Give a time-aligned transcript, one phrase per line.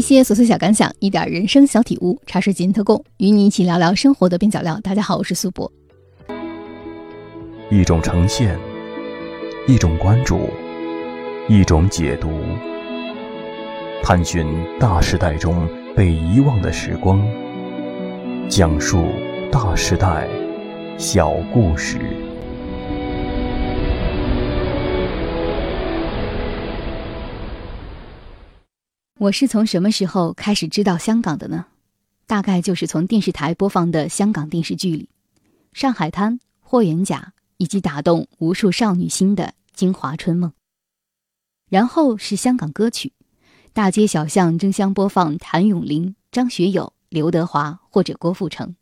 [0.00, 4.80] 一些琐碎小感想，一点人生小体悟，茶水间特供，与你一起聊聊生活的边角料。
[4.82, 5.70] 大家好，我是苏博。
[7.70, 8.58] 一种呈现，
[9.68, 10.48] 一种关注，
[11.50, 12.30] 一种解读，
[14.02, 14.46] 探寻
[14.78, 17.22] 大时代中被遗忘的时光，
[18.48, 19.04] 讲述
[19.52, 20.26] 大时代
[20.96, 21.98] 小故事。
[29.20, 31.66] 我是从什么时候开始知道香港的呢？
[32.26, 35.10] 大概就是从电视台播放的香港电视剧里，
[35.78, 40.50] 《上海滩》《霍元甲》以及打动无数少女心的《京华春梦》。
[41.68, 43.12] 然后是香港歌曲，
[43.74, 48.74] 大街小巷争相播放谭咏麟、张学友、刘德华或者郭富城。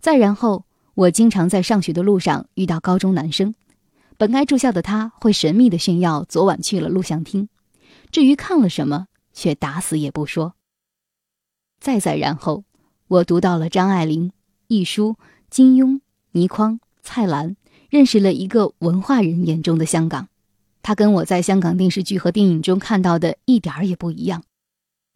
[0.00, 3.54] 再然后，我经常在上学的路上遇到高中男生，
[4.16, 7.50] 本该住校的他会神秘的炫耀昨晚去了录像厅，
[8.10, 9.08] 至于看了什么。
[9.32, 10.54] 却打死也不说。
[11.80, 12.64] 再再然后，
[13.08, 14.32] 我读到了张爱玲、
[14.68, 15.16] 亦舒、
[15.50, 17.56] 金庸、倪匡、蔡澜，
[17.90, 20.28] 认识了一个文化人眼中的香港。
[20.82, 24.44] 他跟我在香港电视剧和电影中看到的一点儿也不一样，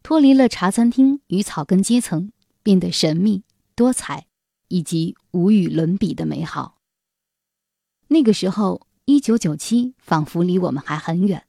[0.03, 2.31] 脱离了茶餐厅与草根阶层，
[2.63, 3.43] 变得神秘、
[3.75, 4.27] 多彩，
[4.69, 6.79] 以及无与伦比的美好。
[8.09, 11.46] 那个时候，一九九七仿佛离我们还很远。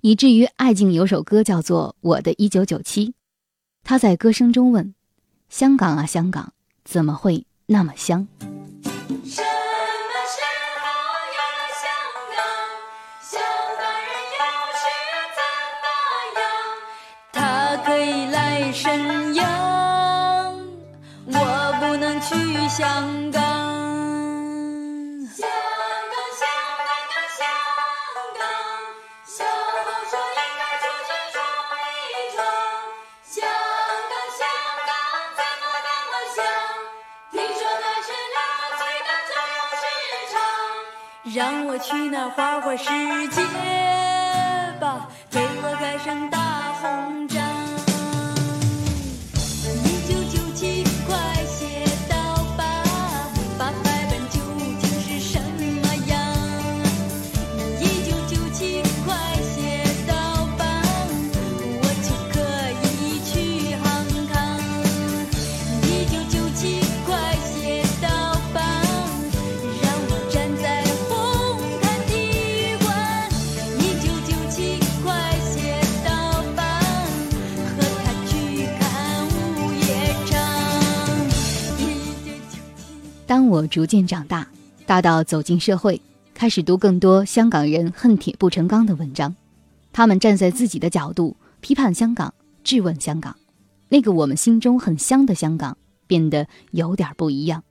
[0.00, 3.08] 以至于艾敬有首歌叫做《我的一九九七》，
[3.84, 4.94] 他在歌声中问
[5.48, 6.52] ：“香港啊，香港，
[6.84, 8.26] 怎么会那么香？”
[9.24, 10.40] 什么时
[10.78, 10.86] 候
[11.34, 11.88] 有了香
[12.36, 12.38] 港？
[13.22, 13.40] 香
[13.78, 14.40] 港人又
[14.78, 14.84] 是
[15.36, 15.40] 怎
[15.82, 15.84] 么
[16.38, 16.42] 样？
[17.32, 19.46] 他可以来沈阳，
[21.26, 21.36] 我
[21.80, 22.34] 不能去
[22.68, 23.47] 香港。
[41.34, 42.84] 让我去那花花世
[43.28, 43.42] 界
[44.80, 46.38] 吧，给我盖上大
[83.28, 84.48] 当我逐渐长大，
[84.86, 86.00] 大到走进社会，
[86.32, 89.36] 开始读更多香港人恨铁不成钢的文章，
[89.92, 92.32] 他们站在自己的角度批判香港、
[92.64, 93.36] 质问香港，
[93.90, 97.62] 那个我们心中很香的香港变得有点不一样。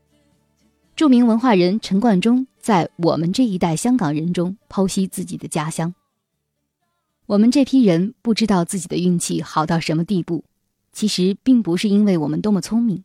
[0.96, 5.96] 著名文化人陈冠中在我们这一代香港人中剖析自己的家乡。
[7.26, 10.44] 我们这批人不知道自己的运气好到什么地步，
[10.94, 13.04] 其实并不是因为我们多么聪明。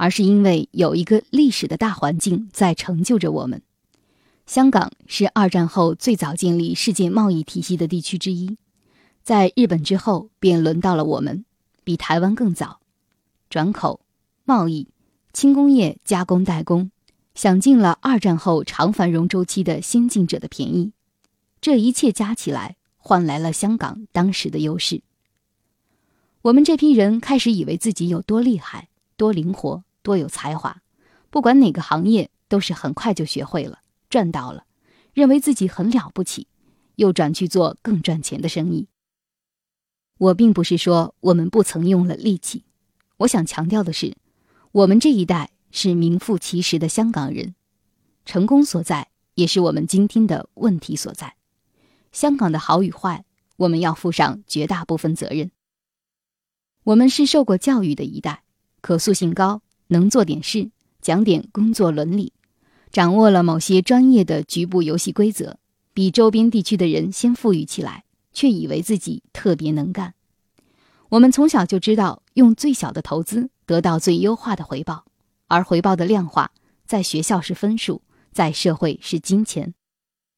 [0.00, 3.60] 而是因为有一个历史的大环境在成就着我们。
[4.46, 8.56] 香港是二战后最早建立世界贸易体系的地区之一，
[9.22, 11.44] 在日本之后便轮到了我们，
[11.84, 12.80] 比台湾更早。
[13.50, 14.00] 转口、
[14.44, 14.88] 贸易、
[15.34, 16.90] 轻工业加工代工，
[17.34, 20.92] 享尽了二战后长繁荣周期的先进者的便宜。
[21.60, 25.02] 这一切加起来，换来了香港当时的优势。
[26.40, 28.88] 我们这批人开始以为自己有多厉害、
[29.18, 29.84] 多灵活。
[30.02, 30.82] 多有才华，
[31.30, 34.64] 不管哪个行业都是很快就学会了，赚到了，
[35.12, 36.48] 认为自己很了不起，
[36.96, 38.88] 又转去做更赚钱的生意。
[40.18, 42.64] 我并不是说我们不曾用了力气，
[43.18, 44.16] 我想强调的是，
[44.72, 47.54] 我们这一代是名副其实的香港人，
[48.24, 51.36] 成功所在也是我们今天的问题所在。
[52.12, 53.24] 香港的好与坏，
[53.56, 55.50] 我们要负上绝大部分责任。
[56.82, 58.42] 我们是受过教育的一代，
[58.80, 59.62] 可塑性高。
[59.90, 60.70] 能做点事，
[61.00, 62.32] 讲点工作伦理，
[62.90, 65.58] 掌握了某些专业的局部游戏规则，
[65.92, 70.14] 比周边地区的人先富裕起来，却以为自己特别能干。
[71.08, 75.04] 我们从小就知道用最小的投资得到最优化的回报，
[75.48, 76.52] 而回报的量化，
[76.86, 78.02] 在学校是分数，
[78.32, 79.74] 在社会是金钱，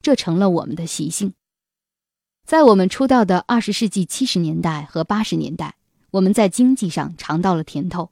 [0.01, 1.35] 这成了我们的习性。
[2.47, 5.77] 在我们出道的二十世纪七十年代和八十年代，
[6.13, 8.11] 我们在经济上尝到了甜头。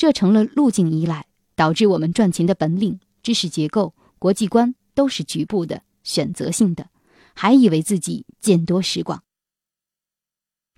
[0.00, 6.88] 这成了路径依赖，导致我们赚钱的本领、知识结构、国际观都是局部的、选择性的，
[7.34, 9.22] 还以为自己见多识广。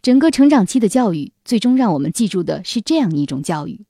[0.02, 3.86] 整个成长期的教育，最终让我们记住的是这样一种教育：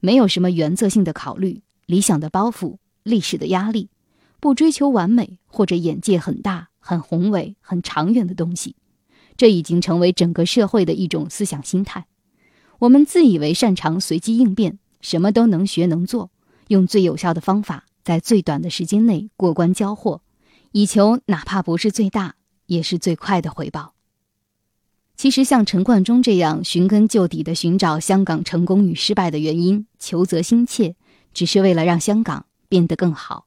[0.00, 3.88] 没有什么原则性的考虑、理想的包袱、历史的压力，
[4.40, 8.76] 不追求完美或者眼界很大、很宏伟、很长远的东西。
[9.38, 12.06] 这已经成为整个社会的一种思想心态。
[12.78, 16.30] 我们自以为擅长随机应变，什么都能学能做，
[16.68, 20.20] 用最有效的方法，在最短的时间内过关交货，
[20.72, 22.34] 以求哪怕不是最大，
[22.66, 23.94] 也是最快的回报。
[25.16, 30.94] 其实，像陈冠中这样寻根究底的寻找香港成功与失败的原因，求则心切，
[31.32, 33.46] 只是为了让香港变得更好。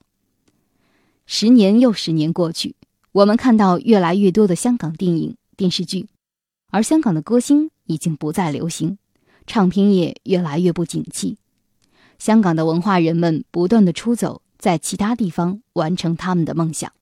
[1.28, 2.76] 十年又十年过去，
[3.12, 6.08] 我们看到越来越多的香港电影、电视剧，
[6.72, 8.98] 而香港的歌星已经不再流行，
[9.50, 11.40] 唱片业越来越不景气，
[12.20, 16.94] 香港的文化人们不断的出走，在其他地方完成他们的梦想。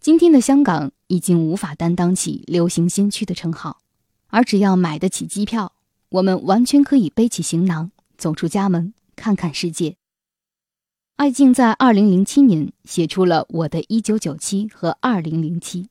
[0.00, 3.78] 今天的香港已经无法担当起流行先驱的称号，
[4.26, 5.72] 而只要买得起机票，
[6.08, 9.96] 我们完全可以背起行囊走出家门，看看世界。
[11.14, 15.84] 艾敬在二零零七年写出了《我的一九九七》和《二零零七》，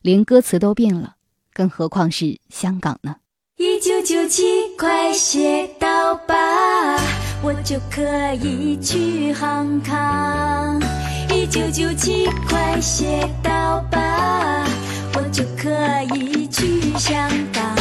[0.00, 1.16] 连歌词都变了，
[1.52, 3.16] 更何况是香港呢？
[3.60, 6.96] 一九九七，快写到吧，
[7.42, 8.00] 我就可
[8.34, 10.80] 以去航康。
[11.28, 14.64] 一九九七，快写到吧，
[15.12, 15.68] 我就可
[16.14, 17.77] 以去香港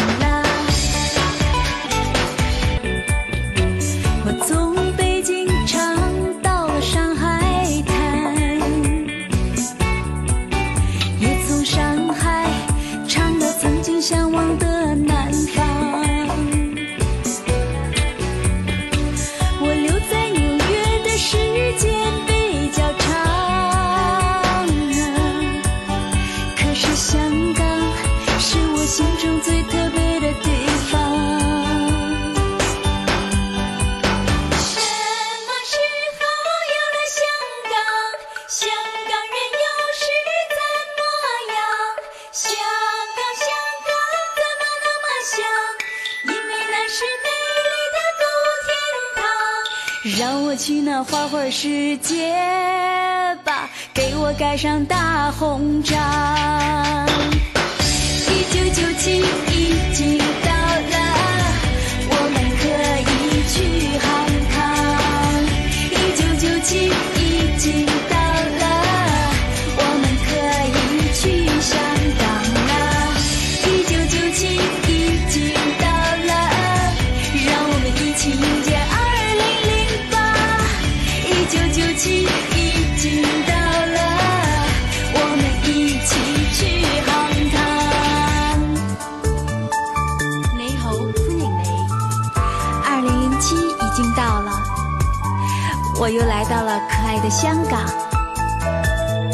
[97.28, 97.82] 的香港。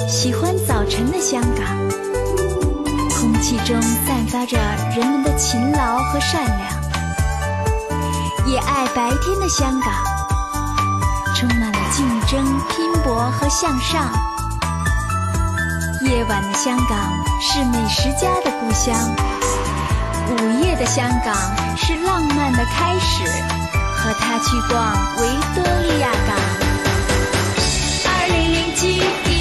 [0.07, 1.63] 喜欢早晨的香港，
[3.19, 4.57] 空气中散发着
[4.97, 6.59] 人们的勤劳和善良。
[8.47, 9.93] 也爱白天的香港，
[11.35, 14.11] 充满了竞争、拼搏和向上。
[16.01, 16.97] 夜晚的香港
[17.39, 18.95] 是美食家的故乡。
[20.31, 21.35] 午夜的香港
[21.77, 23.23] 是浪漫的开始，
[23.97, 26.52] 和他去逛维多利亚港。
[28.83, 29.32] 二零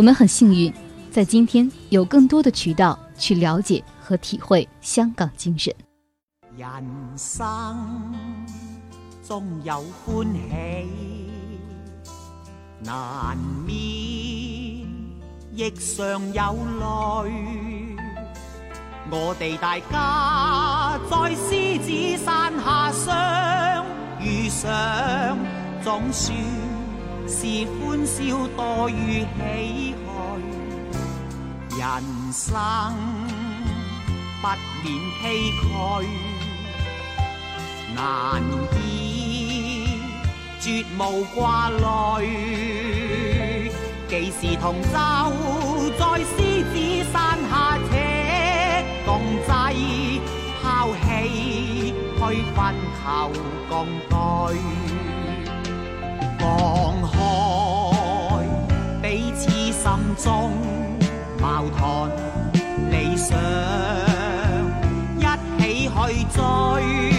[0.00, 0.72] 我們很幸運，
[1.10, 5.74] 在今天有更多的渠道去了解和體會香港精神。
[6.56, 6.66] 人
[7.18, 7.36] 生
[9.22, 10.88] 中有歡喜，
[12.82, 13.76] 難免
[15.52, 16.42] 亦常有
[16.80, 17.30] 淚。
[19.10, 23.84] 我哋大家在獅子山下相
[24.18, 25.36] 遇上，
[25.84, 26.34] 總算
[27.30, 29.96] 是歡笑多於唏嘘。
[31.78, 31.82] 人
[32.32, 32.50] 生
[34.42, 34.48] 不
[34.82, 34.90] 免
[35.22, 35.22] 崎
[35.62, 36.04] 岖，
[37.94, 38.42] 难
[38.74, 40.00] 以
[40.60, 41.38] 絕無掛
[41.80, 41.80] 慮。
[44.08, 44.88] 幾時同舟
[45.96, 46.34] 在獅
[46.64, 46.74] 子
[47.12, 47.14] 山
[47.48, 47.52] 下
[47.88, 47.92] 且
[49.06, 49.08] 共
[49.46, 49.48] 濟，
[50.60, 50.64] 拋
[51.00, 51.06] 棄
[52.18, 52.20] 去
[52.56, 52.58] 分
[53.04, 53.04] 求
[53.68, 53.72] 共
[54.10, 54.18] 對。
[59.82, 60.52] 心中
[61.40, 62.10] 矛盾
[62.90, 63.34] 理想，
[65.18, 65.24] 一
[65.58, 67.09] 起去追。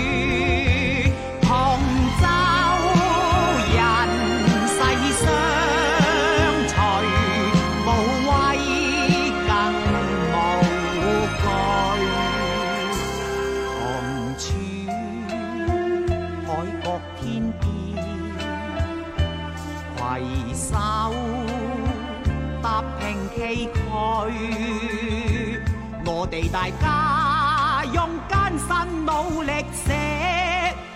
[26.05, 29.93] 我哋大家用艰辛努力写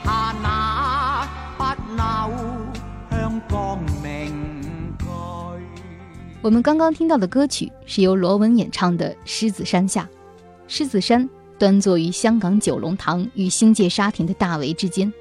[0.03, 1.27] 下那
[1.57, 1.63] 不
[1.95, 2.29] 朽
[3.09, 5.05] 香港名句。
[6.41, 10.03] 我们刚刚听到的歌曲是由罗文演唱的《狮子山下》。
[10.67, 15.11] 狮子山端坐于香港九龙塘与新界沙田的大围之间。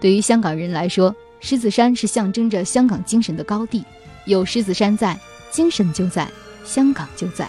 [0.00, 3.84] 对于香港人来说，狮子山是象征着香港精神的高地。
[4.26, 5.18] 有狮子山在，
[5.50, 6.28] 精神就在，
[6.64, 7.48] 香港就在。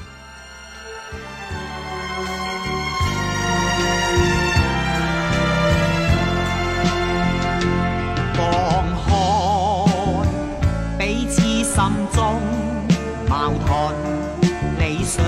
[8.34, 9.10] 放开
[10.98, 12.42] 彼此心中
[13.30, 13.70] 矛盾
[14.80, 15.24] 理想，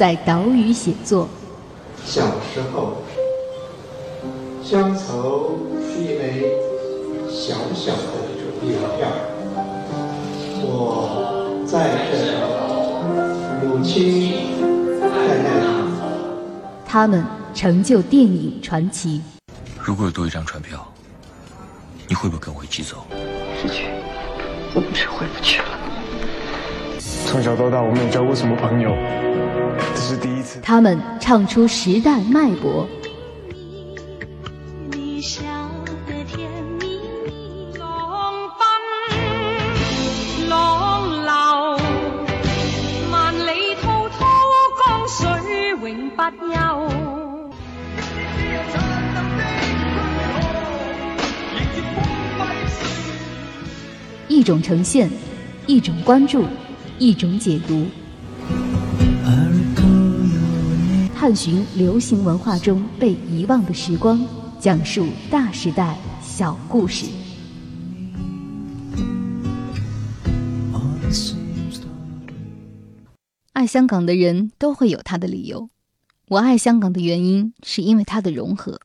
[0.00, 1.28] 在岛屿写作，
[2.06, 2.96] 小时候，
[4.64, 6.54] 乡愁是一枚
[7.28, 8.14] 小小的
[8.64, 9.06] 邮票，
[10.62, 14.56] 我在这里，母亲
[15.02, 15.06] 在
[15.42, 15.92] 那里。
[16.86, 19.20] 他们成就电影传奇。
[19.84, 20.90] 如果有多一张船票，
[22.08, 23.04] 你会不会跟我一起走？
[23.60, 23.88] 失去，
[24.74, 25.68] 我不是回不去了。
[27.26, 28.96] 从小到大，我们也交过什么朋友？
[30.10, 30.58] 这是第一次。
[30.60, 32.88] 他们唱出时代脉搏，
[34.90, 35.40] 你笑
[36.04, 36.50] 得甜
[36.80, 41.30] 蜜蜜，浪奔浪流，
[43.12, 44.26] 萬里滔滔
[44.84, 45.20] 江水
[45.80, 46.58] 永不休。
[54.26, 55.08] 一种呈现，
[55.68, 56.44] 一种关注，
[56.98, 57.86] 一种解读，
[61.20, 64.26] 探寻流行文化中被遗忘的时光，
[64.58, 67.04] 讲述大时代小故事。
[73.52, 75.68] 爱香港的人都会有他的理由。
[76.28, 78.80] 我爱香港的原因是因为它的融合。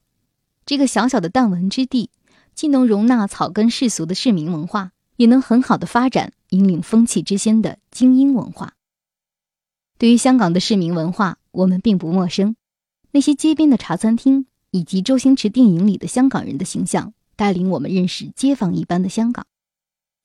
[0.65, 2.09] 这个小小的弹丸之地，
[2.53, 8.73] 既能容纳草根世俗的市民文化，也能很好的发展引领风气之先的精英文化。
[9.97, 12.55] 对于香港的市民文化，我们并不陌生。
[13.11, 19.45] 那些街边的茶餐厅，以及周星驰电影里的香港人的形象，带领我们认识街坊一般的香港。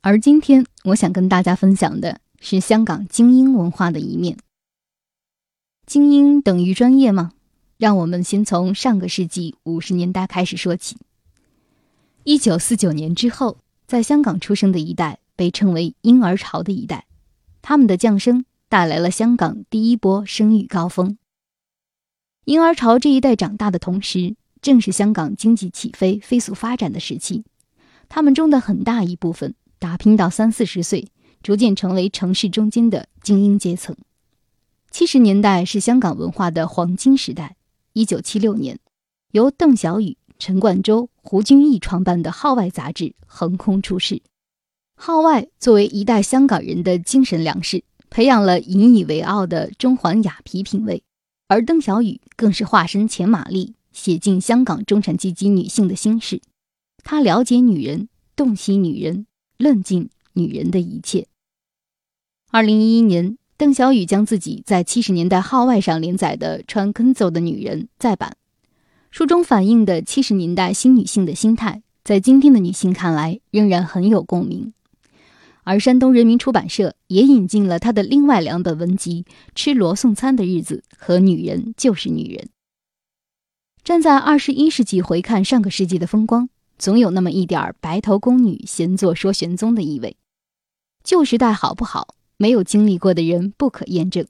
[0.02, 4.37] 而今天，我想跟大家分享的是香港精英文化的一面。
[5.87, 7.32] 精英等于专业吗？
[7.76, 10.96] 让我们先从上个世纪五十年代开始说起。
[12.25, 17.06] 一九四九年之后，在香港出生的一代被称为“婴儿潮”的一代，
[17.62, 21.16] 他们的降生带来了香港第一波生育高峰。
[22.50, 27.45] 婴儿潮这一代长大的同时，正是香港经济起飞、飞速发展的时期。
[28.09, 31.12] 他们中的很大一部分打拼到三四十岁，
[31.45, 33.95] 逐渐成为城市中间的精英阶层。
[34.90, 37.54] 七十年代是香港文化的黄金时代。
[37.92, 38.80] 一九七六年，
[39.30, 44.16] 由邓小宇、陈冠洲、胡君毅创办的《号外》杂志横空出世。
[44.97, 51.04] 《号外》作为一代香港人的精神粮食，培养了引以为傲的中环雅痞品味。
[51.50, 56.40] 而邓小雨更是化身钱玛丽，写进香港中产阶级女性的心事。
[57.02, 59.26] 她了解女人，洞悉女人，
[59.59, 61.26] 论尽女人的一切。
[62.52, 68.37] 二零一一年，邓小雨将自己在七十年代号外上连载的《穿 Kenzo 的女人》再版，
[69.11, 74.73] 书中反映的七十年代新女性的心态，在今天的女性看来仍然很有共鸣。
[75.64, 79.24] 而山东人民出版社也引进了他的另外两本文集
[79.54, 82.44] 《吃罗送餐的日子》和《女人就是女人》。
[83.82, 86.48] 站在二十一世纪回看上个世纪的风光，
[86.78, 90.16] 总有那么一点儿白头宫女闲坐说玄宗的意味。
[91.02, 94.26] 旧时代好不好，没有经历过的人不可验证，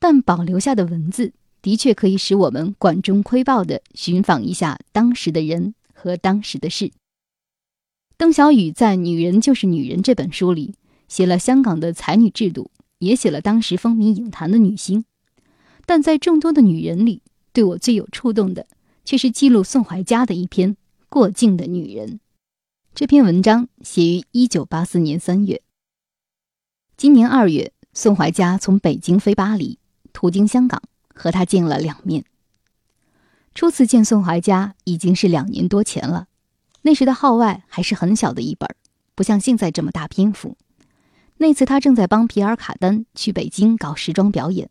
[0.00, 1.32] 但保留下的文字
[1.62, 6.90] 的确可以使我们管中窥豹地寻访一下当时的人和当时的事。
[8.18, 10.74] 邓小雨在《女人就是女人》这本书里
[11.06, 15.04] 写了香港的才女制度，也写了当时风靡影坛的女星。
[15.86, 17.22] 但在众多的女人里，
[17.52, 18.66] 对我最有触动的，
[19.04, 20.74] 却是记录宋怀佳的一篇
[21.08, 22.14] 《过境的女人》。
[22.92, 25.62] 这篇文章写于一九八四年三月。
[26.96, 29.78] 今年二月，宋怀佳从北京飞巴黎，
[30.12, 30.82] 途经香港，
[31.14, 32.24] 和他见了两面。
[33.54, 36.26] 初次见宋怀佳已经是两年多前了。
[36.82, 38.68] 那时的号外还是很小的一本，
[39.14, 40.56] 不像现在这么大篇幅。
[41.38, 44.70] 那次他正在帮皮尔卡丹去北京搞时装表演，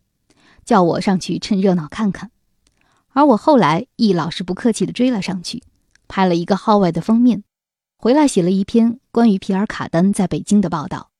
[0.64, 2.30] 叫我上去趁热闹看看。
[3.10, 5.62] 而我后来亦老是不客气地追了上去，
[6.06, 7.42] 拍了一个号外的封面，
[7.96, 11.10] 回来写了一篇关于皮尔卡丹在北京的报道。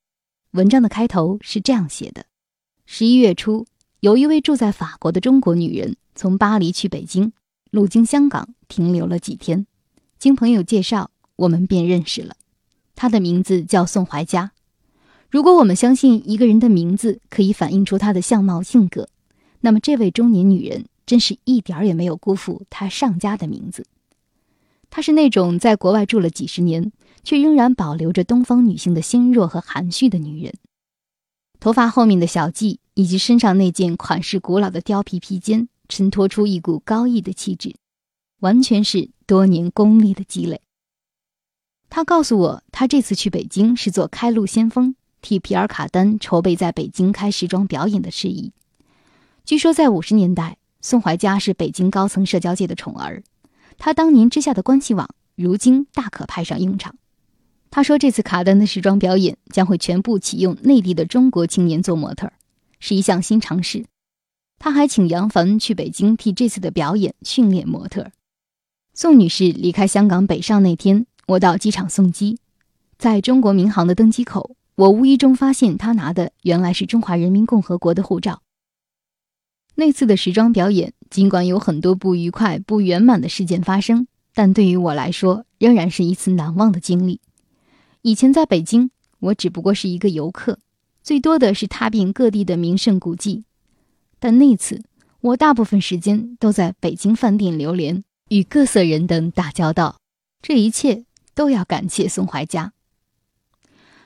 [0.53, 2.27] 文章的开头是这样写的：
[2.87, 3.67] 十一月初，
[4.01, 7.33] 有一位住在法国的中国女人从巴黎去北京，
[7.71, 9.67] 路经香港停留了几天。
[10.19, 12.35] 经朋友介绍，我们便认识了。
[12.97, 14.51] 她的名字叫宋怀佳。
[15.31, 19.09] 如果我们相信一个人的名字可以反映出他的相貌性格，
[19.61, 23.87] 那么这位中年女人真是一点儿也没有辜负她上家的名字。
[24.91, 26.91] 她是那种在国外住了几十年，
[27.23, 30.55] 却仍然保留着东方女性的纤弱和含蓄的女人。
[31.61, 37.77] 头发后面的小髻，以及身上那件款式古老的貂皮披肩，衬托出一股高逸的气质，
[38.41, 39.11] 完全是。
[39.29, 40.63] 多年功力的积累。
[41.91, 48.55] 他告诉我，他这次去北京是做开路先锋，替皮尔卡丹筹备在北京开时装表演的事宜。
[49.45, 53.23] 据说在五十年代，宋怀佳是北京高层社交界的宠儿，
[53.77, 56.95] 他当年织下的关系网，如今大可派上用场。
[57.71, 62.33] 他说，这次卡丹的时装表演将会全部启用内地的中国青年做模特，
[62.81, 63.85] 是一项新尝试。
[64.59, 68.11] 他还请杨凡去北京替这次的表演训练模特。
[69.01, 72.41] 宋女士离开香港北上那天，我到机场送机，
[72.99, 78.43] 在中国民航的登机口，我无意中发现她拿的原来是中华人民共和国的护照。
[79.77, 87.21] 那次的时装表演，尽管有很多不愉快、不圆满的事件发生，但对于我来说，仍然是一次难忘的经历。
[88.03, 90.59] 以前在北京，我只不过是一个游客，
[91.05, 93.45] 最多的是踏遍各地的名胜古迹，
[94.19, 94.83] 但那次，
[95.21, 98.03] 我大部分时间都在北京饭店流连。
[98.29, 99.97] 与各色人等打交道，
[100.43, 102.73] 这一切都要感谢宋怀佳。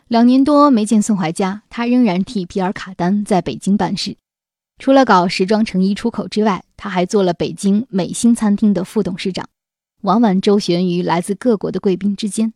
[0.06, 4.16] 两年多没见宋怀佳，他仍然替皮尔卡丹在北京办事。
[4.78, 9.48] 除了搞时装成衣出口之外，他还做了北京美心餐厅的副董事长，
[10.02, 12.52] 往往周旋于来自各国的贵宾之间。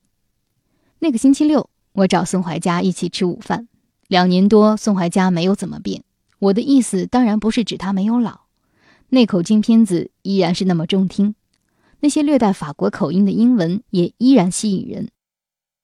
[0.99, 3.69] 那个星期六，我找宋怀佳一起吃午饭。
[4.09, 6.05] 两年多，宋怀佳没有怎么变。
[6.39, 8.41] 我的意思当然不是指他没有老，
[9.09, 11.35] 那口京片子依然是那么中听。
[12.07, 15.09] 那些略带法国口音的英文也依然吸引人，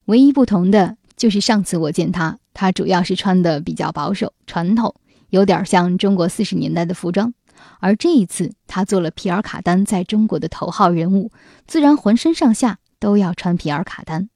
[0.04, 4.94] 唯一不同的就是上次我见他，他主要是穿的比较保守、传统，
[5.30, 7.32] 有点像中国四十年代的服装；
[7.80, 11.32] 而这一次，他做了皮尔卡丹在中国的头号人物，
[11.66, 14.28] 自然浑身上下都要穿皮尔卡丹。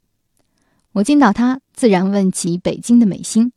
[0.94, 3.52] 我见到他，自然问起北京的美心，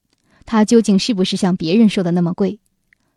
[0.46, 2.60] 他究竟是不是像别人说的那么贵？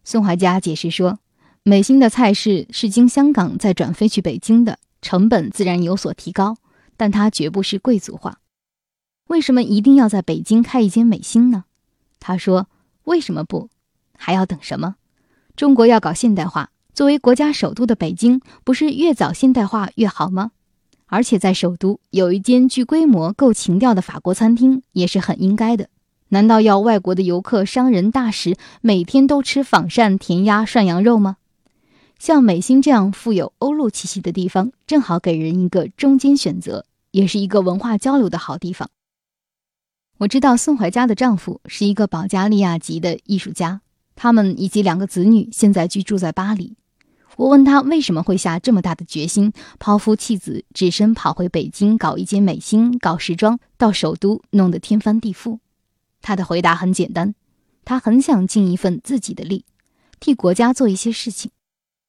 [0.04, 1.18] 宋怀佳解释说，
[1.64, 4.78] 美心的菜式是经香港再转飞去北京的。
[5.02, 6.56] 成本自然有所提高，
[6.96, 8.38] 但它绝不是贵族化。
[9.28, 11.64] 为什么一定要在北京开一间美心呢？
[12.20, 12.68] 他说
[13.04, 13.68] ：“为什么不？
[14.16, 14.96] 还要等什么？
[15.56, 20.52] 中国要搞现代化，作为国家首都的北京，不是越早现代化越好吗？
[21.06, 25.88] 而且在首都有一间具规模、够情调的法国餐厅，也是很应该的。
[26.28, 31.36] 难道要外国的游客、商人、大使每天都吃仿膳、甜鸭、涮羊肉吗？
[32.22, 38.88] 像美心这样富有欧陆气息的地方，正好给人一个中间选择，也是一个文化交流的好地方。
[40.18, 43.80] 我知道宋怀佳的丈夫是一个保加利亚籍的艺术家，
[44.14, 46.76] 他们以及两个子女现在居住在巴黎。
[47.34, 55.58] 我问他为什么会下这么大的决心，抛夫弃子，只身跑回北京搞一间美心，搞时装，到首都弄得天翻地覆。
[56.20, 57.34] 他的回答很简单，
[57.84, 59.64] 他很想尽一份自己的力，
[60.20, 61.50] 替国家做一些事情。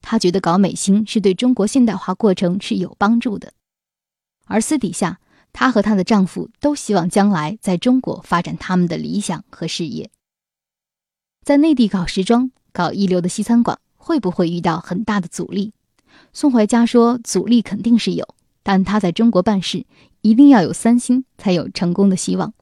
[0.03, 3.53] 他觉得搞美心是对中国现代化过程是有帮助的。
[4.45, 5.19] 而私底下，
[5.53, 10.11] 她和她的丈夫都希望将来在中国发展他们的理想和事业。
[11.43, 15.73] 在内地搞时装、搞一流的西餐馆，会不会遇到很大的阻力？
[16.33, 19.85] 宋怀佳说，阻力肯定是有，但她在中国办事
[20.21, 22.53] 一定要有三心，才有成功的希望。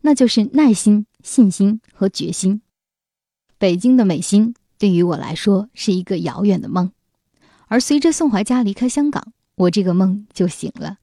[0.00, 2.62] 那就是耐心、信心和决心。
[3.58, 6.92] 北京的美心对于我来说是一个遥远的梦，
[7.66, 10.98] 而随着宋怀佳离开香港，我这个梦就醒了。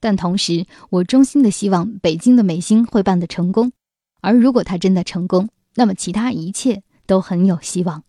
[0.00, 3.72] 但同时，我衷心的希望北京的美心会办得成功。
[4.20, 8.04] 而如果它真的成功，那么其他一切都很有希望。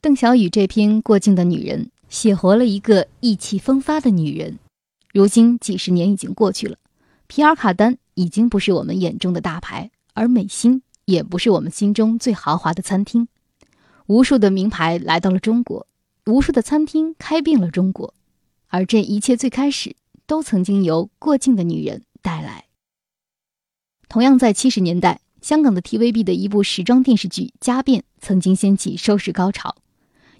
[0.00, 4.58] 邓小雨这篇《过境的女人》写活了一个意气风发的女人。
[5.12, 6.76] 如今几十年已经过去了，
[7.26, 7.98] 皮尔卡丹。
[8.16, 13.28] 已经不是我们眼中的大牌，而美心也不是我们心中最豪华的餐厅。
[14.06, 15.86] 无数的名牌来到了中国，
[16.26, 18.14] 无数的餐厅开遍了中国，
[18.68, 22.66] 而这一切最开始都曾经由过境的女人带来。
[24.08, 29.76] 同样在七十年代，香港的 TVB 的一部时装电视剧《家变》曾经掀起收视高潮，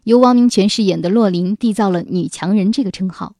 [0.05, 3.35] 由王明全饰演的洛琳缔造了“女强人”这个称号。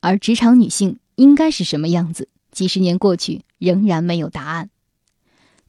[0.00, 2.28] 而职场女性应该是什么样子？
[2.50, 4.70] 几十年过去，仍然没有答案。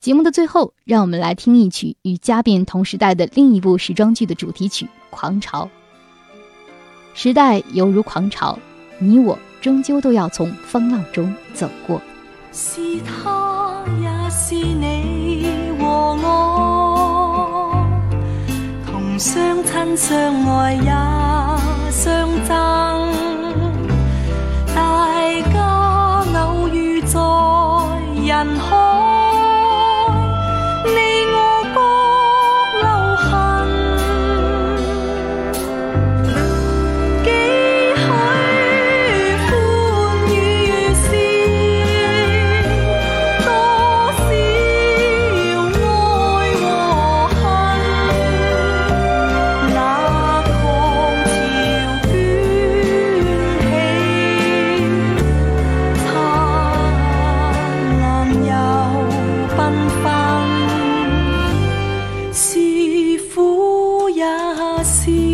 [0.02, 5.66] 节目的最后，让我们来听一曲与《家变》同时代的另一部时装剧的主题曲《狂潮》。
[7.14, 8.58] 时代犹如狂潮，
[8.98, 12.02] 你我终究都要从风浪中走过。
[12.52, 15.46] 是他，也是你
[15.80, 15.86] 和
[16.24, 17.76] 我，
[18.88, 23.12] 同相亲相爱也相争。
[28.24, 28.90] 人海。
[64.82, 65.31] assim.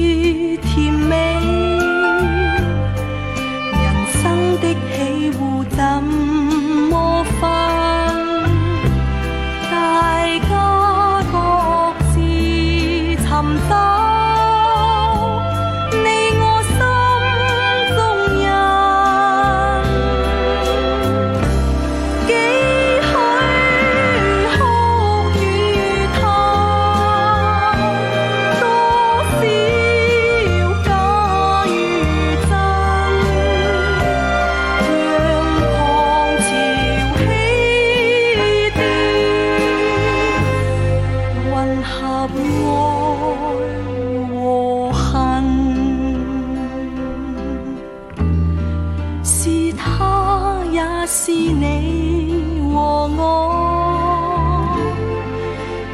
[51.27, 52.31] 是你
[52.71, 52.79] 和
[53.17, 53.19] 我，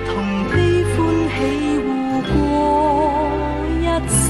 [0.06, 0.14] 同
[0.52, 0.94] 悲欢
[1.28, 1.34] 喜
[1.80, 2.32] 互过
[3.80, 4.30] 一生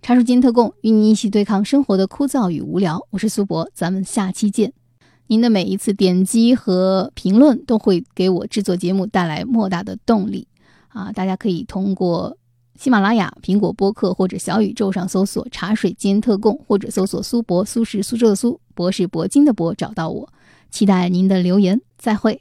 [0.00, 3.04] 茶树金特供，与你一起对抗生活的枯燥与无聊。
[3.10, 4.72] 我是苏博，咱们下期见。
[5.26, 10.46] 您的每一次点击和评论都会给我制作节目带来莫大的动力
[10.90, 11.10] 啊！
[11.10, 12.36] 大家可以通过
[12.78, 20.32] 喜马拉雅、苹果播客或者小宇宙上搜索“茶水间特供”，或者搜索“苏博”，苏是苏州的苏，博是铂金的博，找到我。
[20.70, 22.38] 期待您的留言，再会。